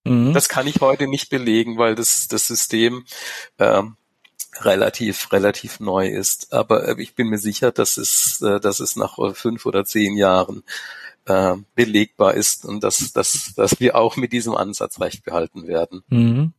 [0.06, 0.34] Mhm.
[0.34, 3.06] Das kann ich heute nicht belegen, weil das, das System
[3.58, 3.84] äh,
[4.62, 6.54] relativ relativ neu ist.
[6.54, 10.16] Aber äh, ich bin mir sicher, dass es äh, dass es nach fünf oder zehn
[10.16, 10.64] Jahren
[11.26, 16.04] äh, belegbar ist und dass, dass, dass wir auch mit diesem Ansatz recht behalten werden.
[16.08, 16.54] Mhm.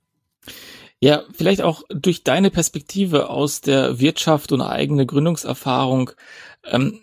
[1.01, 6.11] Ja, vielleicht auch durch deine Perspektive aus der Wirtschaft und eigene Gründungserfahrung.
[6.65, 7.01] Ähm,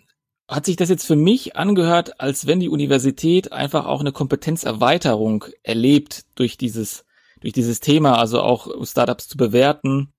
[0.48, 5.46] hat sich das jetzt für mich angehört, als wenn die Universität einfach auch eine Kompetenzerweiterung
[5.62, 7.06] erlebt durch dieses,
[7.40, 10.12] durch dieses Thema, also auch Startups zu bewerten,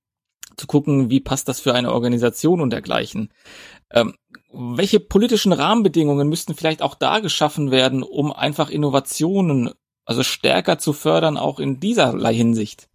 [0.57, 3.31] zu gucken, wie passt das für eine Organisation und dergleichen.
[3.91, 4.15] Ähm,
[4.57, 9.71] welche politischen Rahmenbedingungen müssten vielleicht auch da geschaffen werden, um einfach Innovationen,
[10.05, 12.87] also stärker zu fördern, auch in dieserlei Hinsicht?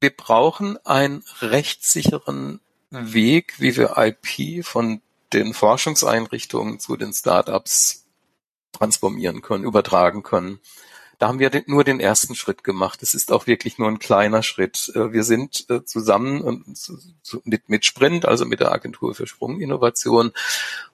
[0.00, 8.06] Wir brauchen einen rechtssicheren Weg, wie wir IP von den Forschungseinrichtungen zu den Startups
[8.72, 10.58] transformieren können, übertragen können.
[11.20, 13.02] Da haben wir nur den ersten Schritt gemacht.
[13.02, 14.90] Es ist auch wirklich nur ein kleiner Schritt.
[14.94, 16.64] Äh, wir sind äh, zusammen
[17.66, 20.32] mit Sprint, also mit der Agentur für Sprunginnovation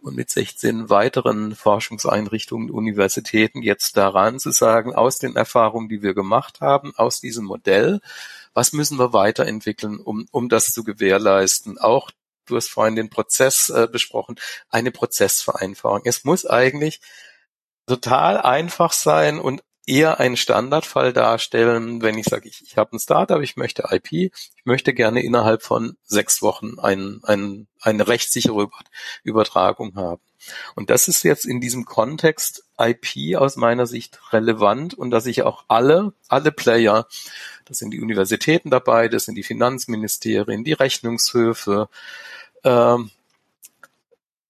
[0.01, 6.13] und mit 16 weiteren Forschungseinrichtungen, Universitäten jetzt daran zu sagen, aus den Erfahrungen, die wir
[6.13, 8.01] gemacht haben, aus diesem Modell,
[8.53, 11.79] was müssen wir weiterentwickeln, um, um das zu gewährleisten?
[11.79, 12.11] Auch
[12.47, 14.35] du hast vorhin den Prozess äh, besprochen,
[14.71, 16.03] eine Prozessvereinfachung.
[16.05, 17.01] Es muss eigentlich
[17.87, 22.99] total einfach sein und eher einen Standardfall darstellen, wenn ich sage, ich, ich habe ein
[22.99, 28.69] Startup, ich möchte IP, ich möchte gerne innerhalb von sechs Wochen ein, ein, eine rechtssichere
[29.23, 30.21] Übertragung haben.
[30.75, 35.43] Und das ist jetzt in diesem Kontext IP aus meiner Sicht relevant und dass ich
[35.43, 37.07] auch alle, alle Player,
[37.65, 41.89] das sind die Universitäten dabei, das sind die Finanzministerien, die Rechnungshöfe,
[42.65, 43.11] ähm,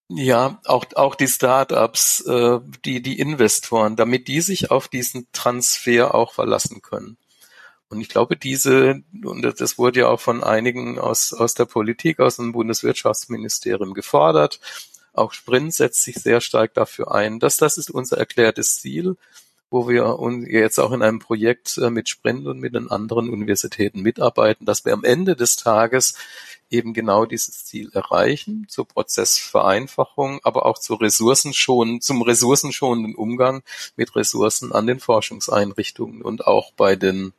[0.09, 6.15] ja, auch, auch die Startups, äh, die, die Investoren, damit die sich auf diesen Transfer
[6.15, 7.19] auch verlassen können.
[7.89, 12.21] Und ich glaube, diese, und das wurde ja auch von einigen aus, aus der Politik,
[12.21, 14.61] aus dem Bundeswirtschaftsministerium gefordert.
[15.13, 17.39] Auch Sprint setzt sich sehr stark dafür ein.
[17.39, 19.17] dass das ist unser erklärtes Ziel,
[19.77, 24.01] wo wir jetzt auch in einem Projekt äh, mit Sprint und mit den anderen Universitäten
[24.01, 26.15] mitarbeiten, dass wir am Ende des Tages
[26.71, 33.63] eben genau dieses Ziel erreichen, zur Prozessvereinfachung, aber auch zur Ressourcenschon, zum ressourcenschonenden Umgang
[33.97, 37.33] mit Ressourcen an den Forschungseinrichtungen und auch bei den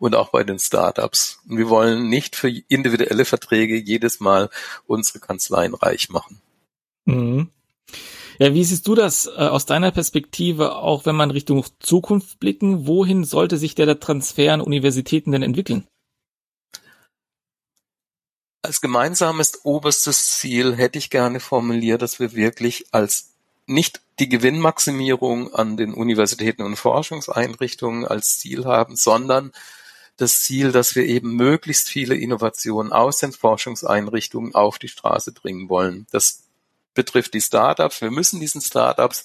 [0.00, 1.40] und auch bei den Startups.
[1.48, 4.50] Und wir wollen nicht für individuelle Verträge jedes Mal
[4.86, 6.40] unsere Kanzleien reich machen.
[7.04, 7.50] Mhm.
[8.38, 12.86] Ja, wie siehst du das äh, aus deiner Perspektive, auch wenn man Richtung Zukunft blicken?
[12.86, 15.86] Wohin sollte sich der Transfer an Universitäten denn entwickeln?
[18.62, 23.34] Als gemeinsames oberstes Ziel hätte ich gerne formuliert, dass wir wirklich als
[23.66, 29.52] nicht die Gewinnmaximierung an den Universitäten und Forschungseinrichtungen als Ziel haben, sondern
[30.16, 35.68] das Ziel, dass wir eben möglichst viele Innovationen aus den Forschungseinrichtungen auf die Straße bringen
[35.68, 36.06] wollen.
[36.10, 36.47] Das
[36.98, 38.02] betrifft die Startups.
[38.02, 39.22] Wir müssen diesen Startups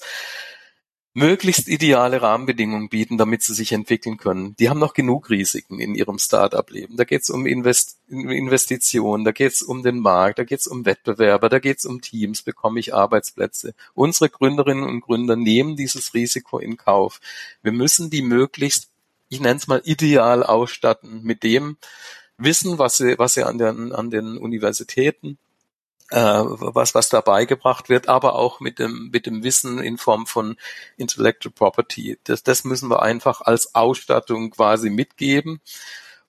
[1.12, 4.54] möglichst ideale Rahmenbedingungen bieten, damit sie sich entwickeln können.
[4.56, 6.96] Die haben noch genug Risiken in ihrem Start-up-Leben.
[6.96, 10.68] Da geht es um Invest Investitionen, da geht es um den Markt, da geht es
[10.68, 13.74] um Wettbewerber, da geht es um Teams, bekomme ich Arbeitsplätze.
[13.94, 17.20] Unsere Gründerinnen und Gründer nehmen dieses Risiko in Kauf.
[17.62, 18.88] Wir müssen die möglichst,
[19.28, 21.76] ich nenne es mal, ideal ausstatten mit dem
[22.38, 25.38] Wissen, was sie, was sie an den, an den Universitäten
[26.14, 30.26] äh, was, was dabei gebracht wird, aber auch mit dem, mit dem Wissen in Form
[30.26, 30.56] von
[30.96, 32.18] Intellectual Property.
[32.22, 35.60] Das, das müssen wir einfach als Ausstattung quasi mitgeben.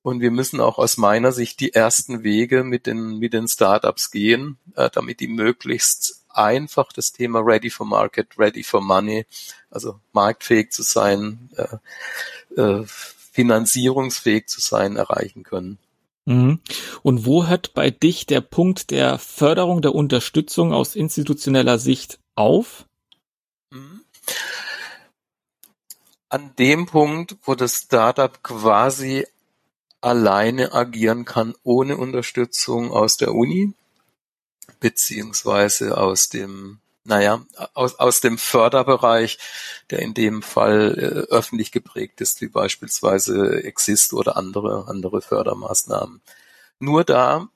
[0.01, 4.09] Und wir müssen auch aus meiner Sicht die ersten Wege mit den, mit den Startups
[4.09, 9.27] gehen, äh, damit die möglichst einfach das Thema Ready for Market, Ready for Money,
[9.69, 15.77] also marktfähig zu sein, äh, äh, finanzierungsfähig zu sein, erreichen können.
[16.25, 16.59] Mhm.
[17.03, 22.85] Und wo hört bei dich der Punkt der Förderung, der Unterstützung aus institutioneller Sicht auf?
[23.69, 24.01] Mhm.
[26.29, 29.25] An dem Punkt, wo das Startup quasi
[30.01, 33.73] alleine agieren kann, ohne Unterstützung aus der Uni,
[34.79, 39.37] beziehungsweise aus dem naja, aus, aus dem Förderbereich,
[39.91, 46.21] der in dem Fall äh, öffentlich geprägt ist, wie beispielsweise Exist oder andere, andere Fördermaßnahmen.
[46.79, 47.47] Nur da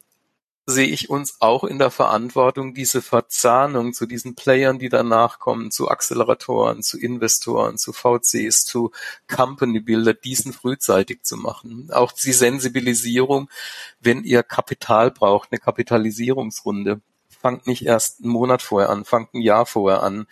[0.70, 5.72] sehe ich uns auch in der Verantwortung, diese Verzahnung zu diesen Playern, die danach kommen,
[5.72, 8.92] zu Acceleratoren, zu Investoren, zu VCs, zu
[9.28, 11.90] Company Builder, diesen frühzeitig zu machen.
[11.92, 13.50] Auch die Sensibilisierung,
[14.00, 17.02] wenn ihr Kapital braucht, eine Kapitalisierungsrunde
[17.40, 20.28] fangt nicht erst einen Monat vorher an, fangt ein Jahr vorher an.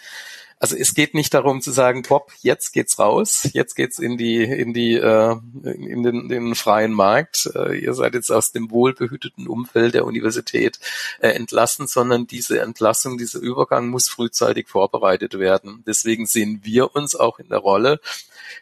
[0.59, 4.41] Also es geht nicht darum zu sagen, Pop, jetzt geht's raus, jetzt geht's in die
[4.41, 7.47] in die äh, in den, den freien Markt.
[7.53, 10.79] Äh, ihr seid jetzt aus dem wohlbehüteten Umfeld der Universität
[11.19, 15.83] äh, entlassen, sondern diese Entlassung, dieser Übergang muss frühzeitig vorbereitet werden.
[15.85, 17.99] Deswegen sehen wir uns auch in der Rolle,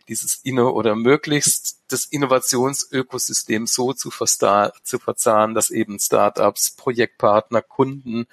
[0.10, 8.28] dieses Inno oder möglichst das Innovationsökosystem so zu, zu verzahnen, dass eben Startups, Projektpartner, Kunden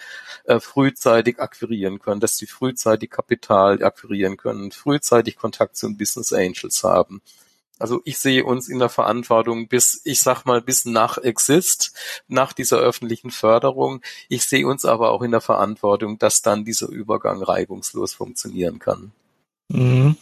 [0.45, 6.83] äh, frühzeitig akquirieren können, dass sie frühzeitig Kapital akquirieren können, frühzeitig Kontakt zu Business Angels
[6.85, 7.23] haben.
[7.79, 11.93] Also ich sehe uns in der Verantwortung bis, ich sag mal, bis nach Exist,
[12.29, 14.03] nach dieser öffentlichen Förderung.
[14.29, 19.11] Ich sehe uns aber auch in der Verantwortung, dass dann dieser Übergang reibungslos funktionieren kann.
[19.69, 20.17] Mhm.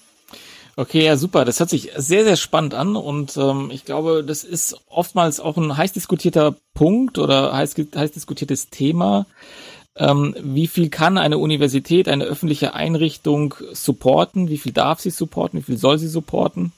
[0.80, 1.44] Okay, ja, super.
[1.44, 5.58] Das hört sich sehr, sehr spannend an und ähm, ich glaube, das ist oftmals auch
[5.58, 9.26] ein heiß diskutierter Punkt oder heiß, heiß diskutiertes Thema.
[9.94, 14.48] Ähm, wie viel kann eine Universität, eine öffentliche Einrichtung supporten?
[14.48, 15.58] Wie viel darf sie supporten?
[15.58, 16.72] Wie viel soll sie supporten?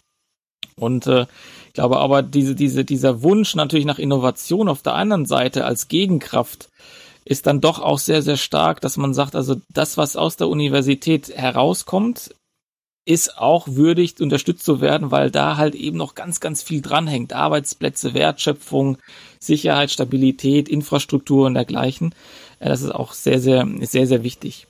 [0.74, 1.26] Und äh,
[1.68, 5.86] ich glaube aber, diese, diese, dieser Wunsch natürlich nach Innovation auf der anderen Seite als
[5.86, 6.70] Gegenkraft
[7.24, 10.48] ist dann doch auch sehr, sehr stark, dass man sagt, also das, was aus der
[10.48, 12.34] Universität herauskommt,
[13.04, 17.32] ist auch würdig unterstützt zu werden, weil da halt eben noch ganz, ganz viel dranhängt.
[17.32, 18.98] Arbeitsplätze, Wertschöpfung,
[19.40, 22.14] Sicherheit, Stabilität, Infrastruktur und dergleichen.
[22.60, 24.68] Das ist auch sehr, sehr, sehr, sehr wichtig.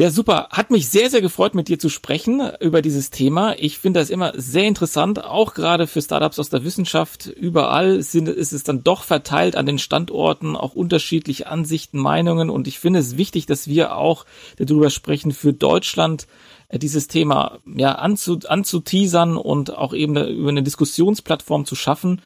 [0.00, 0.46] Ja, super.
[0.52, 3.56] Hat mich sehr, sehr gefreut, mit dir zu sprechen über dieses Thema.
[3.58, 7.26] Ich finde das immer sehr interessant, auch gerade für Startups aus der Wissenschaft.
[7.26, 12.48] Überall sind, ist es dann doch verteilt an den Standorten, auch unterschiedliche Ansichten, Meinungen.
[12.48, 14.24] Und ich finde es wichtig, dass wir auch
[14.56, 16.28] darüber sprechen, für Deutschland
[16.68, 22.22] äh, dieses Thema ja anzu, anzuteasern und auch eben über eine Diskussionsplattform zu schaffen,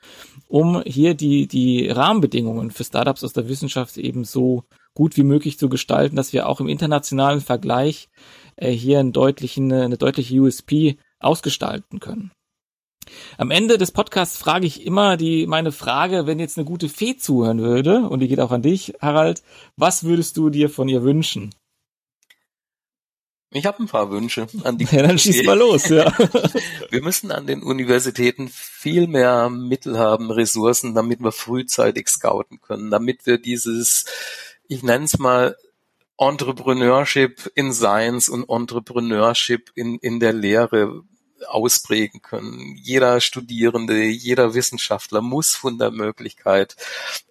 [0.47, 4.65] um hier die, die Rahmenbedingungen für Startups aus der Wissenschaft eben so
[4.95, 8.09] gut wie möglich zu gestalten, dass wir auch im internationalen Vergleich
[8.57, 12.33] äh, hier einen deutlichen, eine deutliche USP ausgestalten können.
[13.37, 17.17] Am Ende des Podcasts frage ich immer die, meine Frage, wenn jetzt eine gute Fee
[17.17, 19.43] zuhören würde, und die geht auch an dich, Harald,
[19.77, 21.55] was würdest du dir von ihr wünschen?
[23.55, 24.85] Ich habe ein paar Wünsche an die.
[24.93, 26.11] Ja, dann schieß mal los, ja.
[26.91, 32.91] wir müssen an den Universitäten viel mehr Mittel haben, Ressourcen, damit wir frühzeitig scouten können,
[32.91, 34.07] damit wir dieses,
[34.69, 35.57] ich nenne es mal,
[36.19, 41.03] Entrepreneurship in Science und Entrepreneurship in, in der Lehre
[41.49, 42.77] ausprägen können.
[42.81, 46.77] Jeder Studierende, jeder Wissenschaftler muss von der Möglichkeit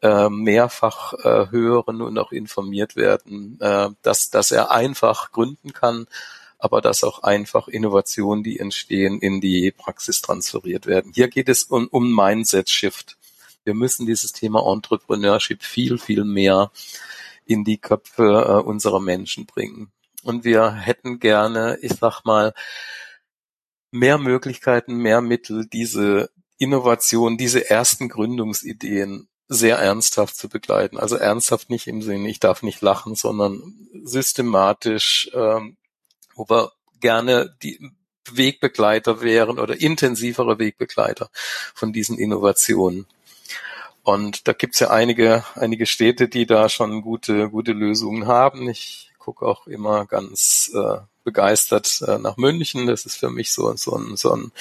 [0.01, 6.07] äh, mehrfach äh, hören und auch informiert werden, äh, dass, dass er einfach gründen kann,
[6.59, 11.11] aber dass auch einfach Innovationen, die entstehen, in die Praxis transferiert werden.
[11.15, 13.17] Hier geht es um, um Mindset-Shift.
[13.63, 16.71] Wir müssen dieses Thema Entrepreneurship viel, viel mehr
[17.51, 19.91] in die Köpfe äh, unserer Menschen bringen.
[20.23, 22.53] Und wir hätten gerne, ich sag mal,
[23.91, 30.97] mehr Möglichkeiten, mehr Mittel, diese Innovation, diese ersten Gründungsideen sehr ernsthaft zu begleiten.
[30.97, 33.61] Also ernsthaft nicht im Sinne, ich darf nicht lachen, sondern
[34.03, 35.75] systematisch, ähm,
[36.35, 36.71] wo wir
[37.01, 37.91] gerne die
[38.31, 41.29] Wegbegleiter wären oder intensivere Wegbegleiter
[41.73, 43.07] von diesen Innovationen.
[44.03, 48.69] Und da gibt's ja einige, einige Städte, die da schon gute, gute Lösungen haben.
[48.69, 52.87] Ich gucke auch immer ganz äh, begeistert äh, nach München.
[52.87, 54.51] Das ist für mich so, so ein, so ein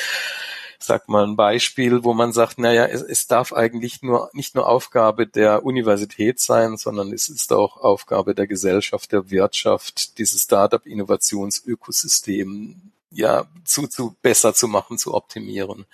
[0.82, 4.66] sag mal ein Beispiel, wo man sagt, naja, es, es darf eigentlich nur nicht nur
[4.66, 12.92] Aufgabe der Universität sein, sondern es ist auch Aufgabe der Gesellschaft, der Wirtschaft, dieses Startup-Innovationsökosystem
[13.10, 15.86] ja zu, zu besser zu machen, zu optimieren.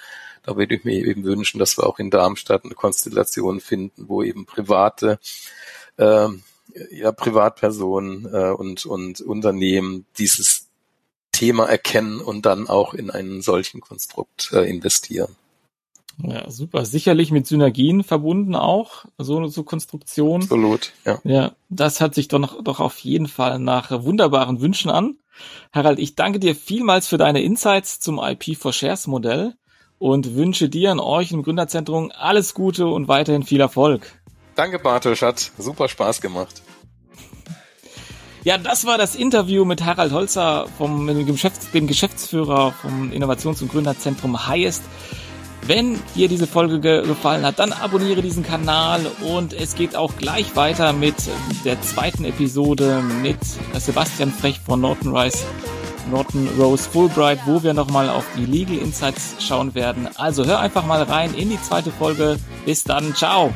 [0.42, 4.22] Da würde ich mir eben wünschen, dass wir auch in Darmstadt eine Konstellation finden, wo
[4.22, 5.18] eben private
[5.98, 6.42] ähm,
[6.90, 10.68] ja, Privatpersonen äh, und, und Unternehmen dieses
[11.32, 15.34] Thema erkennen und dann auch in einen solchen Konstrukt äh, investieren.
[16.18, 16.86] Ja, super.
[16.86, 20.42] Sicherlich mit Synergien verbunden auch, so so Konstruktion.
[20.42, 21.20] Absolut, ja.
[21.24, 25.18] Ja, das hört sich doch, noch, doch auf jeden Fall nach wunderbaren Wünschen an.
[25.72, 29.55] Harald, ich danke dir vielmals für deine Insights zum IP for Shares Modell
[29.99, 34.20] und wünsche dir und euch im Gründerzentrum alles Gute und weiterhin viel Erfolg.
[34.55, 36.62] Danke, Bartosch, hat super Spaß gemacht.
[38.47, 43.61] Ja, das war das Interview mit Harald Holzer, vom, dem, Geschäfts-, dem Geschäftsführer vom Innovations-
[43.61, 44.84] und Gründerzentrum Highest.
[45.66, 50.16] Wenn dir diese Folge ge gefallen hat, dann abonniere diesen Kanal und es geht auch
[50.16, 51.14] gleich weiter mit
[51.64, 53.38] der zweiten Episode mit
[53.74, 55.44] Sebastian Frech von Norton Rice,
[56.08, 60.08] Norton Rose Fulbright, wo wir nochmal auf die Legal Insights schauen werden.
[60.14, 62.36] Also hör einfach mal rein in die zweite Folge.
[62.64, 63.52] Bis dann, ciao!